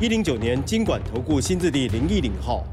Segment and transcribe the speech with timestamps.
[0.00, 2.64] 一零九年经管投顾新字第零一零号。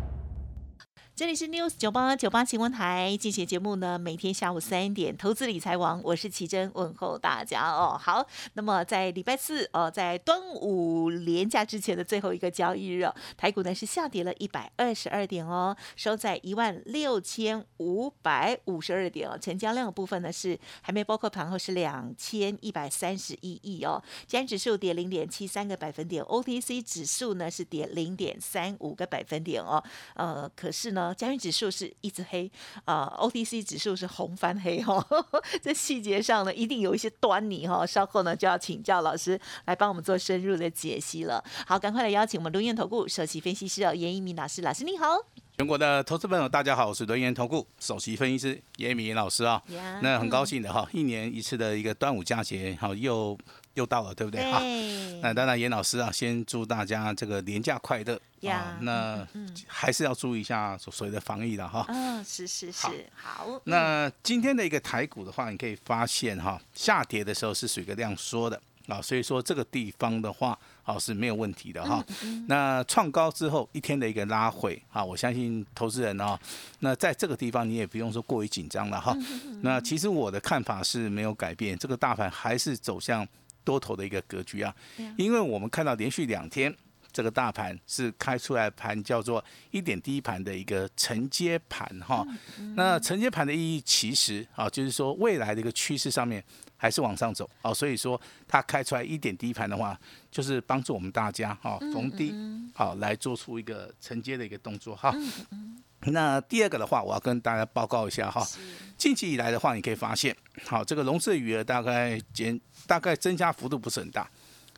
[1.17, 7.99] 这里是 News 九八九八新闻台，进行节目呢，每天下午三点，投资理财王，我是奇珍，问候大家哦。
[7.99, 31.06] 好，那么在礼拜四哦，在端午连假之前的最后一个交易日哦，台股呢是下跌了一百二十二点哦，收在一万六千五百五十二点哦，成交量的部分呢是还没包括盘后是两千一百三十一亿哦，加指数跌零点七三个百分点，OTC 指数呢是跌零点三五个百分点哦，呃，可是呢。
[31.13, 32.49] 加元指数是一直黑，
[32.85, 35.05] 啊，OTC 指数是红翻黑哈，
[35.61, 37.85] 在细节上呢，一定有一些端倪哈。
[37.85, 41.43] 稍后呢，就要请教老师来帮我们做深入的解析了。
[41.65, 45.46] 好，赶快来邀请我们轮研投顾首席分析师，严一鸣老师，老师你好。
[45.59, 49.59] 全国的投资朋友大家好，我是轮研投顾首席分析师严敏老师啊。
[50.03, 53.35] 那很高兴的哈，一年一次的一个端午佳节，好又。
[53.73, 54.41] 又到了，对不对？
[54.51, 54.59] 哈，
[55.21, 58.19] 那当然，严老师啊，先祝大家这个年假快乐
[58.49, 58.75] 啊。
[58.81, 59.27] 那
[59.67, 61.85] 还是要注意一下所谓的防疫的哈。
[61.87, 63.61] 嗯，是是是，好。
[63.65, 70.57] 那今天的一个台股的话，你可以发现哈，下跌的时候是属于一个量缩的啊，所以说这个地方的话，
[70.93, 72.01] 好是没有问题的哈。
[72.47, 76.39] 那创高之后一天的一个拉回啊，我相信投资人哦，
[76.79, 79.13] 那在这个地方你也不用说过于紧张了哈。
[79.61, 83.27] 那其实我的看法是没有改变，这个大盘还是走向。
[83.67, 84.73] 多头的一个格局啊，
[85.17, 86.73] 因为我们看到连续两天
[87.17, 92.23] 这个大盘是开出来盘叫做一点低盘的一个承接盘哈，
[92.75, 96.43] 那承接盘的意义其实啊就是说未来的一个趋势上面
[96.75, 102.31] 还是往上走哦，所以说它开出来一点低盘的话，就是帮助我们大家哈逢低
[102.75, 105.11] 好来做出一个承接的一个动作哈。
[106.01, 108.47] 那第二个的话，我要跟大家报告一下哈，
[108.95, 114.29] 近期以来的话，你可以发现，好，这个融资余额大概减，大概增加幅度不是很大，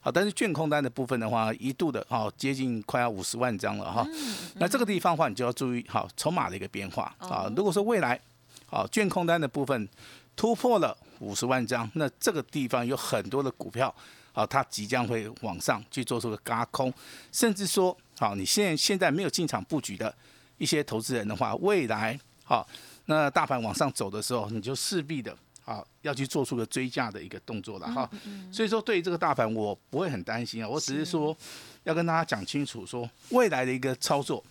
[0.01, 4.07] 好，但是券空单的部分的话，一度的哈接近快要五十万张了哈，
[4.55, 7.51] 那这个地方的话，你就要注意好筹码的一个变化啊。
[7.55, 8.19] 如果说未来
[8.65, 9.87] 好券空单的部分
[10.35, 13.93] 突破了五十万张，那这个地方有很多的股票，
[14.31, 16.93] 好，它即将会往上去做出个嘎空，
[17.31, 20.13] 甚至说好，你现在现在没有进场布局的。
[20.59, 22.67] 一些投资人的话，未来好，
[23.05, 25.33] 那大盘往上走的时候，你就势必的
[25.69, 28.09] 啊要去做出个追价的一个动作了哈。
[28.51, 30.67] 所以说，对于这个大盘，我不会很担心啊。
[30.67, 31.35] 我只是说
[31.83, 34.43] 要跟大家讲清楚，说未来的一个操作，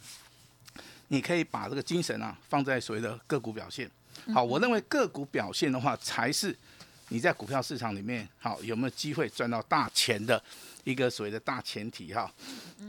[1.08, 3.90] 你可以把这个精神啊放在所谓的个股表现。
[4.32, 6.56] 好，我认为个股表现的话，才是
[7.08, 10.40] 你在股票市场里面好有没有机会赚到大钱的
[10.84, 12.32] 一个所谓的大前提哈。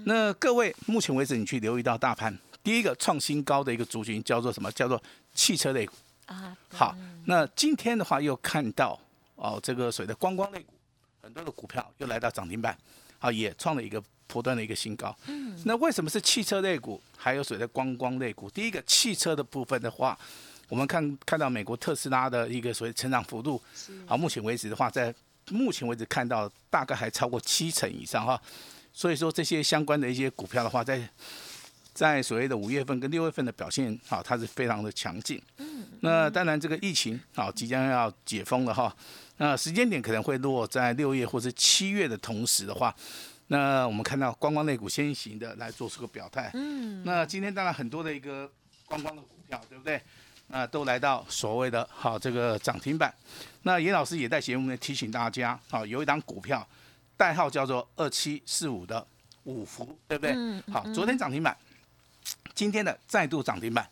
[0.06, 2.38] 那各位目前为止，你去留意到大盘。
[2.62, 4.70] 第一个创新高的一个族群叫做什么？
[4.74, 5.02] 叫做
[5.34, 5.94] 汽车类股
[6.30, 6.58] 啊。
[6.72, 6.96] 好，
[7.26, 9.00] 那今天的话又看到
[9.36, 10.74] 哦，这个所谓的观光类股，
[11.22, 12.78] 很多的股票又来到涨停板，
[13.20, 15.16] 啊，也创了一个波段的一个新高。
[15.28, 15.62] 嗯。
[15.66, 18.50] 那为什么是汽车类股，还有所谓的观光类股？
[18.50, 20.18] 第一个汽车的部分的话，
[20.70, 23.62] 我们看看到美国特斯拉的一个所谓成长幅度，
[24.06, 25.14] 好，目前为止的话，在
[25.50, 28.40] 目前为止看到大概还超过七成以上哈。
[28.94, 31.02] 所以说这些相关的一些股票的话，在
[32.00, 35.42] 在所谓的五月份跟六月份的表现，好，它是非常的强劲。
[35.58, 38.96] 嗯，那当然这个疫情好即将要解封了哈，
[39.36, 42.96] 那时间点可能会落在六月或者七月的同时的话，
[43.48, 46.50] 那我们看到观光类股先行的来做出个表态。
[46.54, 48.50] 嗯，那今天当然很多的一个
[48.86, 50.02] 观光的股票，对不对？
[50.48, 53.14] 那都来到所谓的好这个涨停板。
[53.64, 56.66] 那严老师也在节目内提醒大家，好，有一档股票
[57.18, 59.06] 代号叫做二七四五的
[59.44, 60.34] 五福，对不对？
[60.34, 61.54] 嗯，好，昨天涨停板。
[62.60, 63.90] 今天的再度涨停板，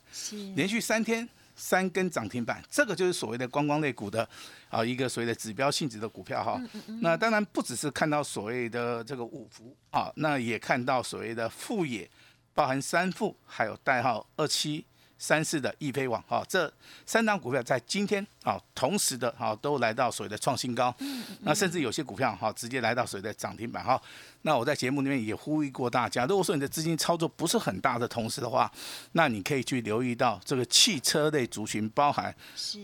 [0.53, 1.25] 连续三天
[1.55, 4.27] 三根涨停板，这个就是所谓的观光类股的
[4.67, 6.61] 啊一个所谓的指标性质的股票哈。
[6.99, 12.09] 那当然不只是看到所谓的这个五福啊，那也看到所谓的富野，
[12.53, 14.83] 包含三富，还有代号二七。
[15.19, 16.71] 三四的易飞网哈，这
[17.05, 20.93] 三档股票在今天啊，同时的哈都来到所谓的创新高，
[21.41, 23.99] 那甚至有些股票哈直接来到所谓的涨停板哈。
[24.43, 28.71] 那我在节目里面也呼吁过大家，如果说你的资金操作不是很大的同时的话，
[29.13, 32.33] 那你可以去留意到这个汽车类族群，包含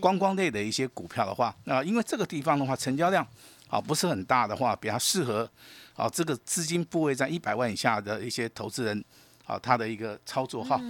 [0.00, 3.26] 观光类的一些股票的话，那因为这个地方的话成交量
[3.68, 5.48] 啊不是很大的话，比较适合
[5.94, 9.04] 啊这个资金部位在一百万以下的一些投资人。
[9.46, 10.80] 好，他的一个操作哈，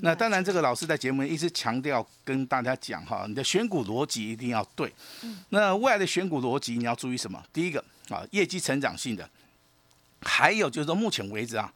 [0.00, 4.92] 那当然，这个老师在节目一直强调跟大家讲哈，你的选股逻辑一定要对。
[5.48, 7.42] 那未来的选股逻辑你要注意什么？
[7.52, 9.28] 第一个啊，业绩成长性的，
[10.22, 11.72] 还有就是说目前为止啊，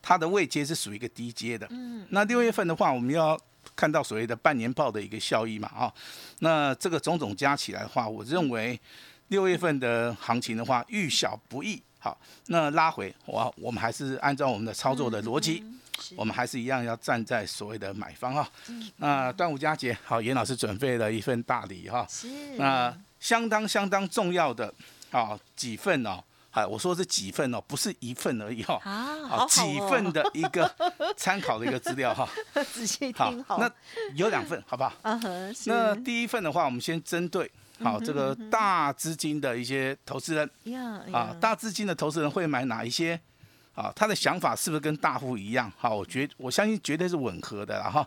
[0.00, 1.66] 它的位阶是属于一个低阶的。
[1.68, 2.06] 嗯。
[2.08, 3.38] 那六月份的话，我们要
[3.76, 5.92] 看到所谓的半年报的一个效益嘛啊，
[6.38, 8.80] 那这个种种加起来的话，我认为
[9.28, 11.82] 六月份的行情的话，遇小不易。
[12.00, 12.16] 好，
[12.46, 15.64] 那拉回我，我们还是按照我们的操作的逻辑，
[16.14, 18.48] 我们还是一样要站在所谓的买方哈。
[18.98, 22.06] 那端午佳节，好，严老师准备了一份大礼哈。
[22.08, 22.28] 是。
[22.56, 24.72] 那相当相当重要的
[25.10, 28.80] 啊几份哦，好，我说是几份哦，不是一份而已哈。
[28.84, 30.72] 啊，好几份的一个
[31.18, 32.28] 参考的一个资料哈。
[32.72, 33.58] 仔细听好。
[33.58, 33.68] 那
[34.14, 34.92] 有两份，好不好？
[35.02, 35.54] 嗯哼。
[35.66, 37.50] 那第一份的话，我们先针对。
[37.80, 40.50] 好，这个大资金的一些投资人，
[41.12, 43.18] 啊，大资金的投资人会买哪一些？
[43.74, 45.72] 啊，他的想法是不是跟大户一样？
[45.76, 48.06] 好，我觉我相信绝对是吻合的了哈。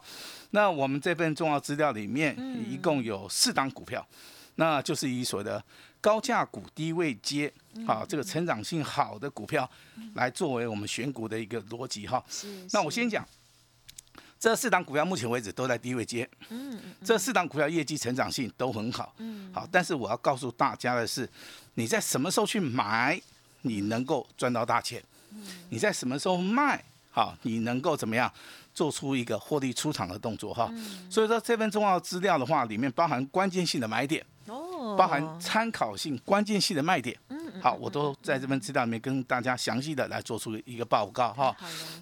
[0.49, 2.35] 那我们这份重要资料里面，
[2.69, 4.05] 一共有四档股票，
[4.55, 5.63] 那就是以所谓的
[6.01, 7.51] 高价股、低位接，
[7.87, 9.69] 啊，这个成长性好的股票，
[10.15, 12.21] 来作为我们选股的一个逻辑哈。
[12.71, 13.25] 那我先讲。
[14.41, 21.29] 这四档股票目前为止都在低位接，嗯，这四档股票业绩成长性都很好，嗯，好，但是我要告诉大家的是，
[21.75, 23.21] 你在什么时候去买，
[23.61, 24.99] 你能够赚到大钱，
[25.29, 28.33] 嗯，你在什么时候卖，好，你能够怎么样
[28.73, 30.73] 做出一个获利出场的动作哈，
[31.07, 37.15] 所以说这份重要资料的话，里面包含关键性的买点，哦，包含参考性关键性的卖点。
[37.59, 41.55] 好，我都在这份资料里面跟大家详细的来做出一个报告哈。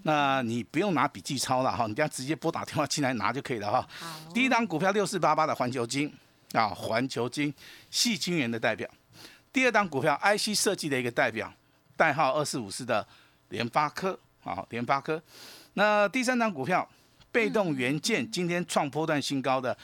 [0.03, 3.87] 那你不用拿笔记抄了哈，你这样直接拨打电话进来拿就可以了哈。
[4.33, 6.13] 第一档股票六四八八的环球金
[6.53, 7.53] 啊，环球金
[7.89, 8.89] 细晶圆的代表。
[9.51, 11.51] 第二档股票 IC 设计的一个代表，
[11.97, 13.05] 代号二四五四的
[13.49, 15.21] 联发科啊，联发科。
[15.73, 16.87] 那第三档股票
[17.31, 19.75] 被动元件今天创波段新高的，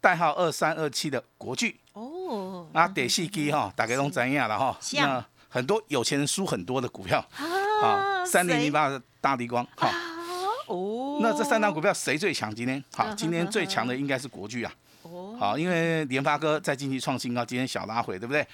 [0.00, 1.76] 代号二三二七的国巨。
[1.98, 4.78] 哦，那得细机哈，大概拢怎样了哈？
[4.94, 7.24] 那很多有钱人输很多的股票
[7.82, 9.90] 啊， 三零零八的大地光哈。
[10.66, 12.54] 哦，那这三档股票谁最强？
[12.54, 14.72] 今天好，今天最强的应该是国巨啊。
[15.02, 18.46] 哦，好，因为联发哥在近期创新高，今天小拉回，对不对？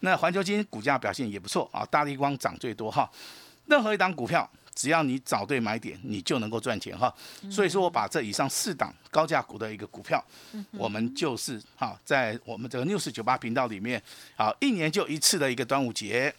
[0.00, 3.10] 那环球金股价表现也不错啊，大地光涨最多哈。
[3.66, 4.48] 任何一档股票。
[4.74, 7.12] 只要你找对买点，你就能够赚钱哈。
[7.50, 10.24] 所以说我把这以上四档高价股的一个股票，
[10.72, 14.02] 我们就是哈，在我们这个六四九八频道里面，
[14.36, 16.34] 好，一年就一次的一个端午节，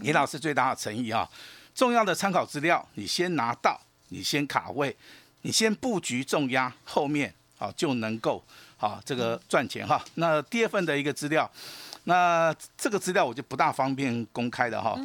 [0.00, 1.28] 李老师最大的诚意啊，
[1.74, 4.96] 重要的参考资料你先拿到，你先卡位，
[5.42, 8.42] 你先布局重压，后面啊就能够
[8.78, 10.04] 啊这个赚钱哈。
[10.14, 11.50] 那第二份的一个资料。
[12.04, 14.98] 那这个资料我就不大方便公开的哈。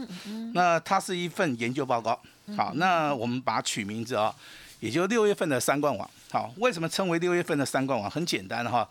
[0.54, 2.20] 那它是一份研究报告。
[2.56, 4.34] 好，那我们把它取名字啊，
[4.80, 6.10] 也就六月份的三冠王。
[6.32, 8.10] 好，为什么称为六月份的三冠王？
[8.10, 8.88] 很简单哈，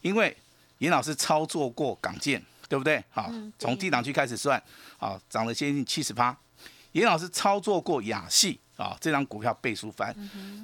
[0.00, 0.36] 因为
[0.78, 3.02] 严老师操作过港建，对不对？
[3.10, 3.28] 好，
[3.58, 4.62] 从低档区开始算，
[4.96, 6.36] 好，涨了接近七十八。
[6.92, 10.14] 严老师操作过亚细啊，这张股票倍数翻。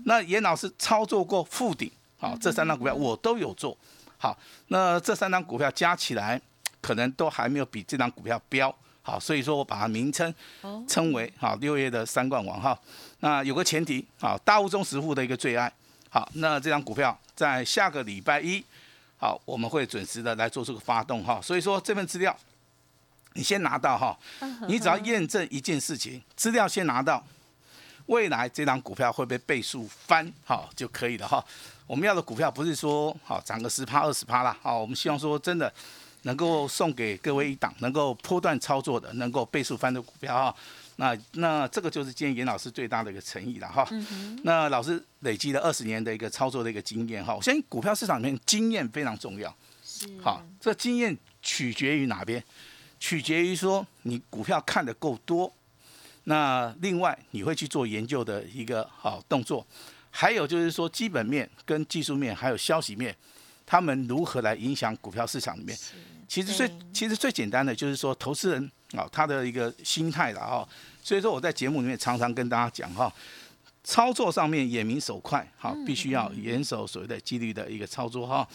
[0.04, 3.76] 那严老师操作过富鼎，好，这三张股票我都有做。
[4.18, 4.38] 好，
[4.68, 6.40] 那这三张股票加起来。
[6.86, 8.72] 可能都还没有比这张股票标
[9.02, 10.32] 好，所以说我把它名称
[10.86, 12.78] 称为好六月的三冠王哈。
[13.18, 15.72] 那有个前提好，大物中实户的一个最爱
[16.08, 18.64] 好，那这张股票在下个礼拜一
[19.16, 21.40] 好，我们会准时的来做这个发动哈。
[21.42, 22.36] 所以说这份资料
[23.32, 24.16] 你先拿到哈，
[24.68, 27.20] 你只要验证一件事情，资料先拿到，
[28.06, 31.44] 未来这张股票会被倍数翻好就可以了哈。
[31.88, 35.72] 我们要的股票不是说好涨个十趴二十趴啦，好，我们希望说真的。
[36.26, 40.56] 能够送给各位一档能够波段操作的、能够倍数翻的股票哈，
[40.96, 43.88] 那那这个就是今天严老师最大的一个诚意了哈。
[44.42, 49.54] 那老师累积了二十年的一个操作的一个经验哈，我相信股票市场里面经验非常重要。
[49.84, 50.08] 是。
[50.20, 52.42] 好，这经验取决于哪边？
[52.98, 55.52] 取决于说你股票看的够多，
[56.24, 59.64] 那另外你会去做研究的一个好动作，
[60.10, 63.14] 还有就是说基本面跟技术面还有消息面，
[63.64, 65.78] 他们如何来影响股票市场里面？
[66.28, 70.68] 其实最其实最简单的就是说，投资人啊，他的一个心态了哈。
[71.02, 73.12] 所以说我在节目里面常常跟大家讲哈，
[73.84, 78.46] 操作上面眼明手快，好，必须要严守所谓的纪律的一个操作哈。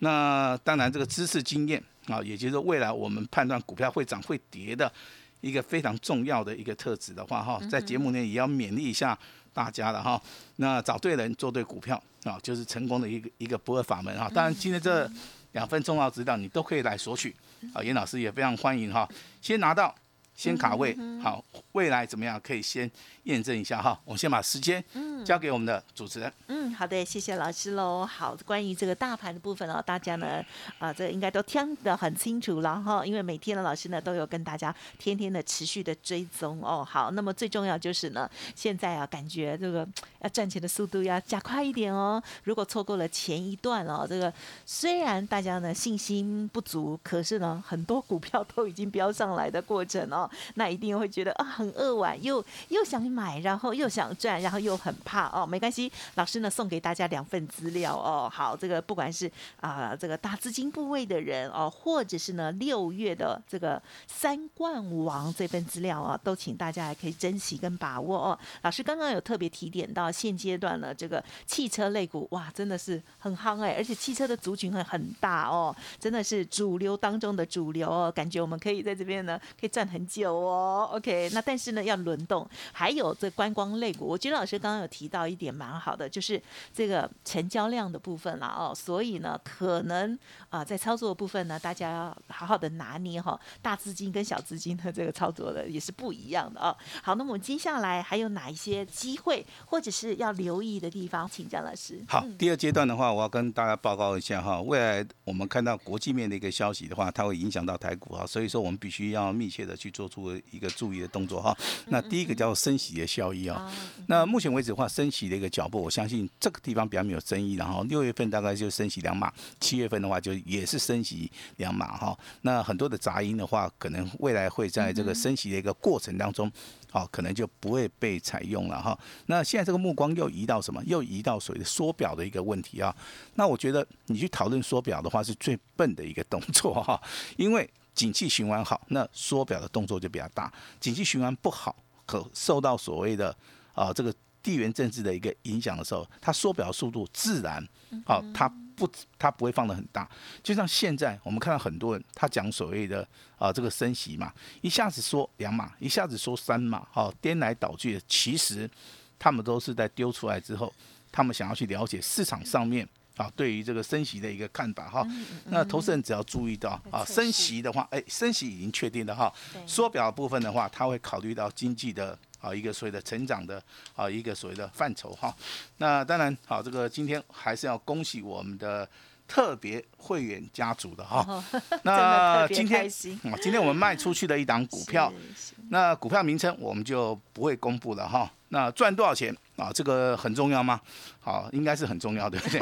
[0.00, 4.92] 那当然这个知识经验啊，也就是未来我们判断股票会涨会跌的
[5.40, 9.16] 一个非常重要的一个特质的话哈，在节目内也要勉励一下
[9.52, 10.20] 大家了哈。
[10.56, 14.28] 那找对人做对股票啊，就是成功的一个一个不二法门哈。
[14.34, 15.08] 当然今天这。
[15.52, 17.34] 两份重要资料，你都可以来索取。
[17.74, 19.08] 啊，严老师也非常欢迎哈，
[19.40, 19.94] 先拿到。
[20.32, 22.90] 先卡位好，未来怎么样可以先
[23.30, 23.98] 验证一下哈。
[24.04, 24.82] 我们先把时间
[25.24, 26.32] 交给我们的主持人。
[26.48, 28.04] 嗯，好的，谢谢老师喽。
[28.04, 30.44] 好，关于这个大盘的部分哦，大家呢
[30.78, 33.04] 啊，这应该都听得很清楚了哈。
[33.04, 36.86] 因为每天的老师呢都有跟大家天天的持续的追踪哦。
[36.88, 39.86] 好，那么最重要就是呢，现在啊感觉这个
[40.20, 42.22] 要赚钱的速度要加快一点哦。
[42.44, 44.32] 如果错过了前一段哦，这个
[44.64, 50.28] 虽然大家呢信心不足，可是呢很多股票都已经飙上来的过程哦。
[50.54, 55.46] 那一定会觉得啊很扼腕，又又想买，买然后又想赚，然后又很怕哦。
[55.46, 58.30] 没关系，老师呢送给大家两份资料哦。
[58.32, 68.38] 好，这个不管是啊这个大资金部位的人哦，或者是呢六月的这个三冠王这份资料啊，都请大家还可以珍惜跟把握哦。
[68.62, 80.30] 老师刚刚有特别提点到，现阶段呢这个汽车类股哇真的是很夯哎，而且汽车的族群很很大哦，真的是主流当中的主流哦，感觉我们可以在这边呢可以赚很久。
[80.30, 86.40] 哦，OK，那但是呢要轮动，还有这观光类股，我觉得老师刚刚有提到一点蛮好的，就是
[86.74, 90.18] 这个成交量的部分啦哦，所以呢可能
[90.50, 96.76] 啊在操作的部分呢，大家要好好的拿捏哈，大资金跟小资金的这个操作的也是不一样的哦。
[97.02, 101.98] 好，那么接下来还有哪一些机会或者是要留意的地方，请张老师。
[102.06, 110.10] 好，第二阶段的话，我要跟大家报告一下哈，未来我们看到国际面的一个消息的话，它会影响到台股啊，所以说我们必须要密切的去做。
[110.10, 113.70] 出一个注意的动作哈，那第一个叫做升息的效益啊。
[114.06, 117.54] 那目前为止的话，升息的一个脚步，我相信这个地方比较没有争议。
[117.54, 122.18] 然后六月份大概就升息两码，七月份的话就也是升息两码哈。
[122.42, 126.50] 那很多的杂音的话，可能未来会在这个升息的一个过程当中，
[126.90, 128.98] 好，可能就不会被采用了哈。
[129.26, 130.82] 那现在这个目光又移到什么？
[130.86, 132.94] 又移到所谓的缩表的一个问题啊。
[133.34, 137.00] 那我觉得你去讨论缩表的话，是最笨的一个动作哈，
[137.36, 137.68] 因为。
[137.92, 141.76] 景气循环好，那缩表的动作就比较大；景气循环不好，
[142.10, 143.36] 可受到所谓的
[143.72, 144.12] 啊这个
[144.42, 147.64] 地缘政治的一个影响的时候，它缩表速度自然
[148.04, 150.10] 好，它不它不会放的很大。
[150.42, 153.06] 就像现在我们看到很多人，他讲所谓的
[153.38, 158.68] 啊这个升息嘛，一下子说两码，一下子说三码，好颠来倒去的，其实
[159.16, 160.72] 他们都是在丢出来之后，
[161.12, 162.88] 他们想要去了解市场上面。
[163.20, 165.06] 啊，对于这个升息的一个看法哈，
[165.50, 169.30] 那投资人只要注意到啊，升息的话，哎，升息已经确定了哈。
[169.66, 173.62] 缩表部分的话，他会考虑到经济的啊一个所谓的成长的
[173.94, 175.36] 啊一个所谓的范畴哈。
[175.76, 178.88] 那当然，好，这个今天还是要恭喜我们的
[179.28, 181.44] 特别会员家族的哈。
[181.84, 182.86] 那今天
[183.24, 185.12] 啊，今天我们卖出去的一档股票，
[185.68, 188.32] 那股票名称我们就不会公布了哈。
[188.52, 189.70] 那赚多少钱啊？
[189.72, 190.80] 这个很重要吗？
[191.20, 192.60] 好，应该是很重要，对不对？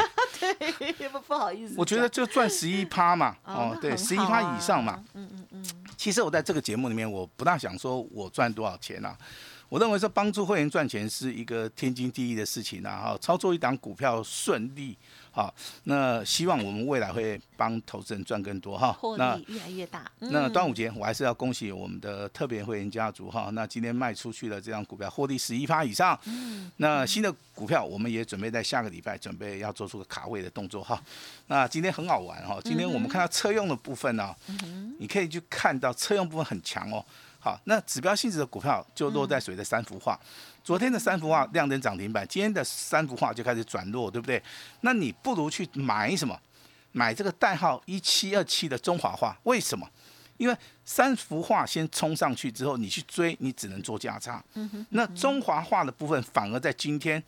[0.93, 1.75] 对，不不好意思。
[1.77, 5.03] 我觉得就赚十一趴嘛，哦，对，十一趴以上嘛。
[5.15, 5.65] 嗯嗯嗯。
[5.97, 9.17] 其实我在这个节目里面，我不大想说我赚多少钱啊。
[9.69, 12.97] 我认为说帮助会员赚钱是一个天经地义的事情啊。
[12.97, 14.97] 哈，操作一档股票顺利。
[15.39, 15.55] 好，
[15.85, 18.93] 那希望我们未来会帮投资人赚更多哈。
[18.95, 20.11] 获利越来越大。
[20.19, 23.49] 那端午节我还是要恭喜我们的特别会员家族哈。
[23.53, 26.19] 那今天卖出去的这张股票获利十一趴以上。
[26.25, 26.69] 嗯。
[26.79, 31.01] 那新的股票我们也准备在下个礼拜准备要做出个卡位的动作哈。
[31.47, 34.35] 那今天很好玩哈，今天我们看到车用的部分呢，
[34.99, 37.05] 你可以去看到车用部分很强哦。
[37.39, 40.19] 好，那指标性质的股票就落在谁的三幅画？
[40.69, 44.43] 昨天的三幅画亮灯涨停板，今天的三幅画就开始转弱，对不对？
[44.83, 46.39] 那你不如去买什么？
[46.93, 49.89] 买这个代号一七二七的中华画，为什么？
[50.37, 54.45] 因为三幅画先冲上去之后，你去追，你只能做价差。
[54.91, 57.23] 那中华画的部分反而在今天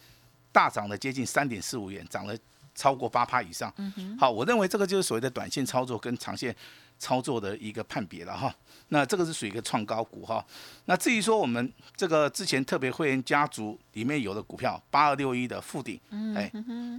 [0.53, 2.37] 大涨了接近三点四五元，涨了
[2.75, 3.73] 超过八趴以上。
[4.19, 6.55] 好，我认为这个就是所谓的短线操作跟长线。
[7.01, 8.55] 操作的一个判别了哈，
[8.89, 10.45] 那这个是属于一个创高股哈。
[10.85, 15.99] 那至于说我们这个之前特别会员家族里面有的股票八二六一的附顶，
[16.37, 16.53] 哎，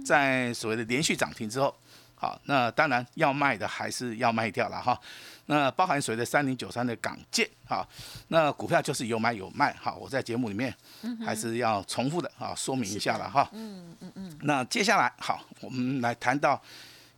[0.04, 1.72] 在所谓的连续涨停之后，
[2.16, 5.00] 好，那当然要卖的还是要卖掉了哈。
[5.46, 7.86] 那包含所谓的三零九三的港建，哈，
[8.26, 10.74] 那股票就是有买有卖，哈，我在节目里面
[11.24, 13.48] 还是要重复的啊，说明一下了哈。
[13.52, 14.38] 嗯嗯嗯。
[14.42, 16.60] 那接下来好，我们来谈到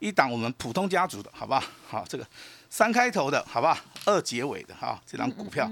[0.00, 1.64] 一档我们普通家族的好不好？
[1.88, 2.26] 好，这个。
[2.76, 3.78] 三开头的好不好？
[4.04, 5.70] 二结尾的哈，这张股票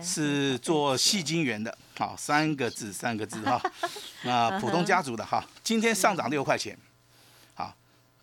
[0.00, 3.60] 是做细晶圆的，好，三个字，三个字哈。
[4.22, 6.93] 那普通家族的哈，今天上涨六块钱，好，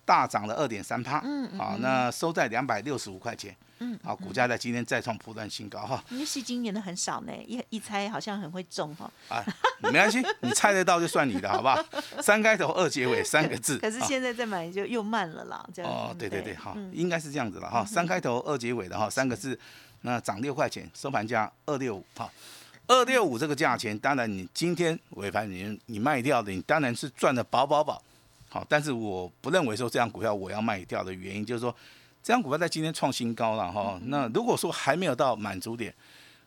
[0.04, 9.10] 大涨了二点三趴，嗯嗯好，那收在两百六十五块钱，嗯，好，股价在今天再创破断新高哈，因为戏精演的很少呢，一一猜好像很会中哈。
[9.28, 9.42] 啊，
[9.80, 11.82] 没关系， 你猜得到就算你的，好不好？
[12.20, 15.90] 三开头二结尾三个字，啊 可是现在再买就又慢了啦，这样。
[15.90, 16.90] 哦，对对不对，好，嗯。
[16.92, 19.58] 应该是这样子了哈，三开头二结尾的哈，三个字，
[20.02, 22.30] 那涨六块钱，收盘价二六五哈，
[22.88, 28.02] 二六五这个价钱，当然你今天尾盘你你卖掉的，你当然是赚的饱饱饱，
[28.52, 31.74] 好，但是我不认为说这样股票我要卖掉的原因，就是说
[32.22, 35.94] 这样股票在今天创新高了哈，那如果说还没有到满足点。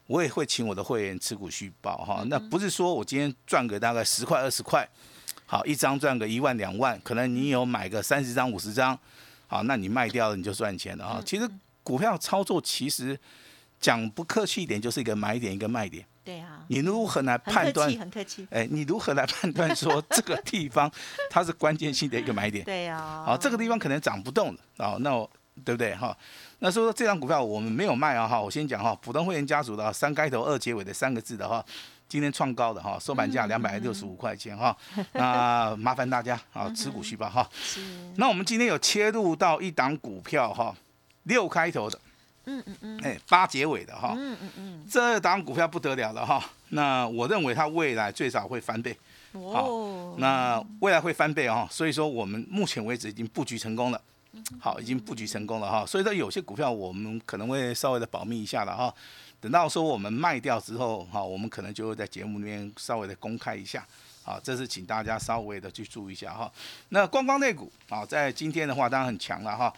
[0.08, 4.88] 我也会请我的会员持股续报哈，那不是说我今天赚个大概十块二十块，
[5.48, 8.96] 好一张赚个一万两万，可能你有买个三十张五十张，
[9.48, 11.20] 好，那你卖掉了你就赚钱了哈。
[11.26, 11.50] 其实
[11.82, 13.20] 股票操作其实
[13.80, 16.06] 讲不客气一点，就是一个买点一个卖点。
[16.26, 18.00] 对啊，你如何来判断很客气，？
[18.00, 18.48] 很客气。
[18.50, 20.92] 哎，你如何来判断说这个地方
[21.30, 22.66] 它是关键性的一个买点？
[22.66, 25.30] 对啊，好，这个地方可能涨不动了，哦，那我
[25.64, 26.18] 对不对哈？
[26.60, 31.64] 那说这张股票我们没有卖啊哈，我先讲哈，普通会员家族的三开头二结尾的三个字的哈，
[32.10, 34.76] 今天创高的哈，收盘价两百六十五块钱哈，
[35.14, 37.48] 那麻烦大家啊持 股续报哈。
[37.54, 37.80] 是，
[38.18, 40.76] 那我们今天有切入到一档股票哈，
[41.24, 42.00] 六开头的，
[42.46, 46.44] 嗯嗯嗯，哎，八结尾的哈，嗯嗯嗯，这档股票不得了了哈。
[46.70, 48.98] 那我认为它未来最少会翻倍，
[49.34, 54.02] 哦，那未来会翻倍哦，所以说我们目前为止已经布局成功了，
[54.60, 55.86] 好，已经布局成功了哈。
[55.86, 58.94] 所以说有些股票我们可能会稍微的保密一下了哈，
[59.40, 63.86] 等到说我们卖掉之后哈，我们可能就会在节目里面稍微的公开一下。
[64.24, 66.52] 好，这是请大家稍微的去注意一下哈。
[66.90, 69.72] 那观光类股啊，在今天的话当然很强了哈。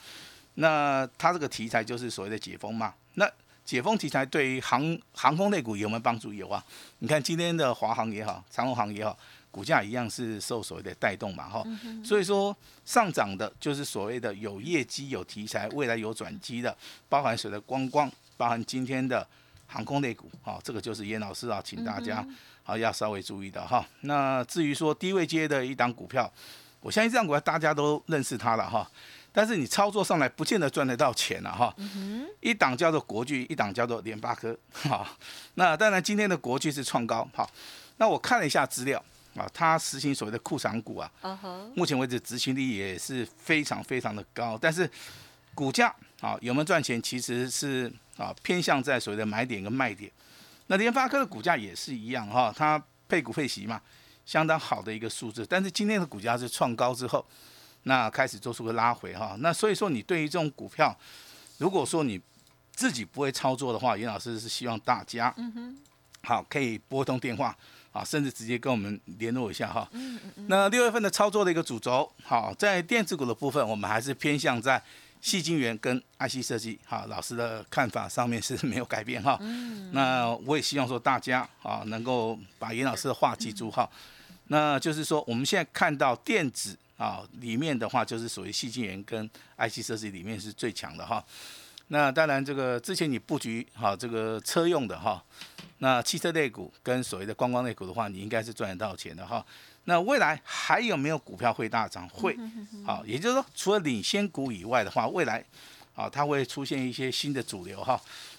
[0.60, 2.94] 那它这个题材就是所谓的解封嘛。
[3.14, 3.30] 那
[3.64, 6.34] 解封题材对于航航空类股有没有帮助？
[6.34, 6.64] 有啊。
[7.00, 9.18] 你看今天的华航也好，长荣航也好，
[9.52, 11.64] 股价一样是受所谓的带动嘛哈。
[12.04, 16.76] 所以说上涨的就是所谓的有业绩、有题材、未来有转机的，
[17.10, 19.28] 包含所谓的观光，包含今天的
[19.68, 22.26] 航空类股，哈，这个就是严老师啊，请大家
[22.64, 23.86] 啊要稍微注意的哈。
[24.02, 26.32] 那至于说低位接的一档股票，
[26.80, 28.90] 我相信这档股票大家都认识它了哈。
[29.38, 31.72] 但是你操作上来不见得赚得到钱了哈。
[32.40, 34.58] 一档叫做国巨，一档叫做联发科。
[34.72, 35.08] 哈，
[35.54, 37.24] 那当然今天的国巨是创高。
[37.36, 37.48] 哈，
[37.98, 38.98] 那我看了一下资料
[39.36, 41.12] 啊，它实行所谓的库藏股啊，
[41.76, 44.90] 目前为止执行力也是非常非常的高，但是
[45.54, 50.12] 股价啊有没有赚钱，其实是啊偏向在所谓的买点跟卖点。
[50.66, 53.80] 那联发科的股价也是一样哈，它配股配息嘛，
[54.26, 55.46] 相当好的一个数字。
[55.48, 57.24] 但是今天的股价是创高之后，
[57.88, 59.36] 那开始做出个拉回哈。
[59.40, 60.96] 那所以说你对于这种股票，
[61.58, 62.22] 如果说你
[62.76, 65.34] 自己不会操作的话，严老师是希望大家，
[66.24, 67.56] 好可以拨通电话
[67.92, 69.90] 啊，甚至直接跟我们联络一下哈。
[70.48, 74.82] 那六月份的操作的一个主轴，好，在电子股的部分，我们还是偏向在
[75.22, 79.40] 细晶圆跟 IC 设计，哈，老师的看法上面是没有改变哈。
[79.92, 83.90] 那我也希望说大家啊，能够把严老师的话记住哈。
[84.50, 91.24] 那就是说，我们现在看到电子啊里面的话，就是属于细晶圆跟 IC 设计里面是最强的哈。
[91.90, 95.24] 那当然，这个之前你布局哈这个车用的哈，
[95.78, 99.46] 那汽车类股跟所谓的观光类股的话，你应该是赚得到钱的哈。
[99.86, 102.06] 那未来还有没有股票会大涨？
[102.10, 102.38] 会，
[102.86, 105.42] 好，也就是说，除了领先股以外的话，未来
[105.96, 107.98] 啊它会出现一些新的主流哈。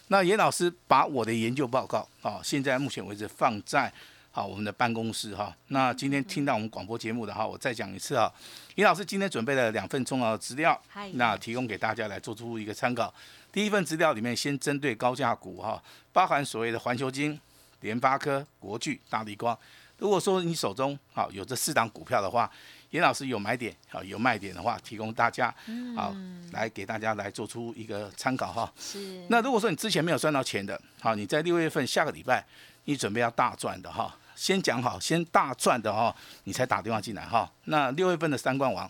[0.09, 3.91] 那严老师把我的研究报告啊，现在目前为止放在
[4.31, 5.55] 好我们的办公室哈。
[5.67, 8.31] 那今天听到我们广播节目的哈，我再讲一次啊，
[8.75, 10.79] 尹老师今天准备了两份重要的资料，
[11.13, 13.13] 那提供给大家来做出一个参考。
[13.51, 15.81] 第一份资料里面先针对高价股哈，
[16.13, 17.39] 包含所谓的环球金、
[17.81, 19.57] 联发科、国巨、大力光。
[19.97, 22.49] 如果说你手中好有这四档股票的话，
[22.91, 25.53] 严老师有买点好有卖点的话，提供大家
[25.95, 26.15] 好
[26.53, 28.71] 来给大家来做出一个参考哈。
[28.79, 32.45] 是，那如果说你之前没有赚到钱的，好，你在六月份下个礼拜
[32.89, 36.13] 你准备要大赚的哈，先讲好，先大赚的哈，
[36.45, 37.47] 你才打电话进来哈。
[37.65, 38.89] 那六月份的三冠王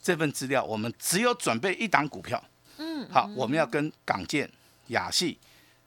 [0.00, 2.40] 这份资料，我们只有准备一档股票，
[2.76, 4.48] 嗯，好，我们要跟港建、
[4.88, 5.36] 亚系，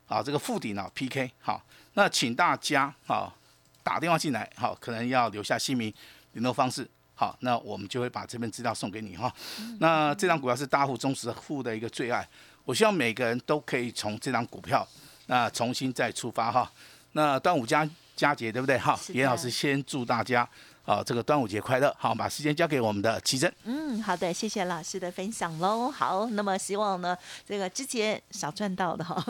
[0.07, 3.33] 啊，这个富鼎脑 PK，好，那请大家啊
[3.81, 5.93] 打电话进来，好，可能要留下姓名、
[6.33, 9.33] 联络方式，好，那我们就会把这份资料送给你哈。
[9.79, 12.27] 那这张股票是大户、忠实户的一个最爱，
[12.65, 14.85] 我希望每个人都可以从这张股票
[15.27, 16.69] 那重新再出发哈。
[17.17, 18.77] 那端午佳佳节对不对？
[18.77, 20.47] 哈，严老师先祝大家
[20.87, 21.93] 啊，这个端午节快乐！
[21.99, 23.53] 好，把时间交给我们的奇珍。
[23.65, 25.91] 嗯，好的，谢谢老师的分享喽。
[25.91, 29.21] 好，那么希望呢，这个之前少赚到的哈，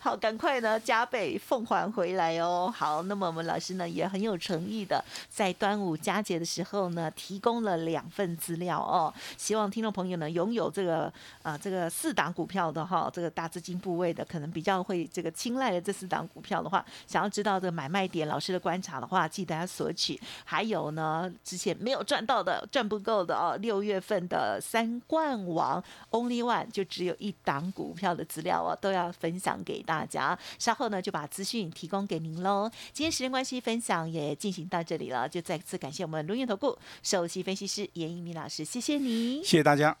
[0.00, 2.68] 好，赶快呢加倍奉还回来哦。
[2.76, 11.12] 好，那么我们老师呢也很有诚意的，在端午佳节的时候呢，提供了两份资料哦，希望听众朋友呢拥有这个
[11.44, 20.20] 啊这个四档股票的哈，这个大资金部位的，可能比较会这个青睐的这四档股票的话，想要知道这个买卖点，老师的观察的话，记得要索取。
[20.44, 30.38] 还有呢，之前没有赚到的、赚不够的哦，六月份的三冠王 Only One 就只有一档股票的资料哦，都要分享给大家。
[30.58, 32.70] 稍后呢，就把资讯提供给您喽。
[32.92, 39.96] 今天时间关系，分享也进行到这里了，就再次感谢我们龙源投顾首席分析师严一鸣老师，谢谢你，谢谢大家。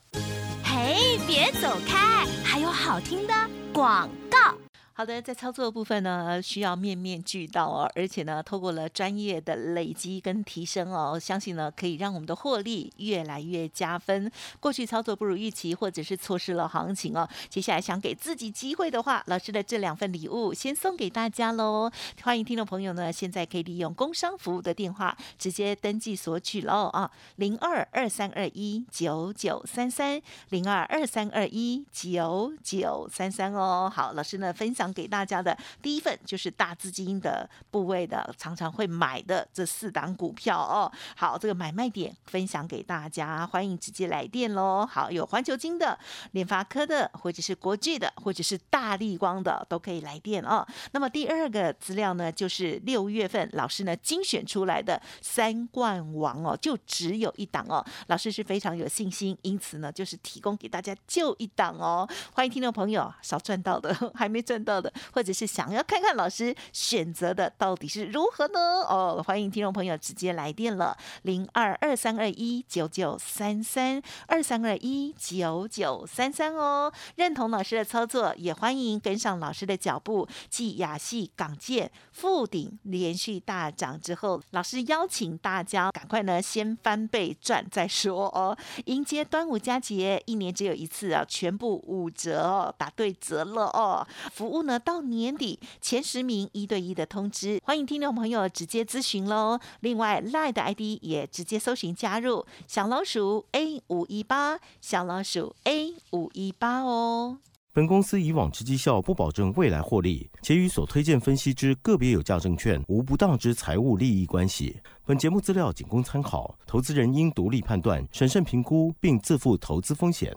[0.64, 3.34] 嘿，别走开，还有好听的
[3.72, 4.61] 广告。
[5.02, 14.30] 好的，在操作部分呢，需要面面俱到哦，而且呢，透过了专业的累积跟提升哦，相信呢，可以让我们的获利越来越加分。
[14.60, 21.90] 过去操作不如预期，或者是错失了行情哦，接下来想给自己机会的话，老师的这两份礼物先送给大家喽。
[22.22, 33.90] 欢迎听众朋友呢，现在可以利用工商服务的电话直接登记索取喽啊，零二二三二一九九三三零二二三二一九九三三哦。
[33.92, 34.91] 好，老师呢分享。
[34.92, 40.90] 给大家的第一份就是大资金的部位的，常常会买的这四档股票哦。
[41.16, 44.86] 好，这个买卖点分享给大家，欢迎直接来电喽。
[44.86, 45.98] 好，有环球金的、
[46.32, 50.66] 联发科的，或者是国巨的，或者是大力光的，都可以来电哦。
[50.92, 57.84] 那么第二个资料呢，就是六月份老师呢精选出来的三冠王哦，就只有一档哦。
[58.08, 62.08] 老师是非常有信心，因此呢，就是提供给大家就一档哦。
[62.34, 64.71] 欢迎听众朋友，少赚到的，还没赚到。
[64.80, 68.58] 的，或者是想要看看老师选择的到底是如何呢？
[68.88, 76.90] 哦，欢迎听众朋友直接来电了，零二二三二一九九三三二三二一九九三三哦。
[77.16, 80.26] 认同老师的操作，也欢迎跟上老师的脚步。
[80.48, 88.56] 继亚细港建复顶连续大涨之后，老师邀请大家赶快呢先翻倍赚再说哦。
[88.86, 94.61] 迎接端午佳节，一年只有一次啊，全部五折哦，打对折了哦，服务。
[94.62, 99.58] 呢，到年底前十名一对一的通知，欢迎听众朋友直接咨询喽。
[99.80, 107.38] 另外，Line 的 ID 也直接搜寻加入小老鼠 A 五一八，小老鼠 A 五一八哦。
[107.74, 114.76] 本公司以往之绩效不保证未来获利，且与所推荐分析之个别有价证券无不当之财务利益关系。
[115.06, 120.36] 本节目资料仅供参考，投资人应独立判断、审慎评估，并自负投资风险。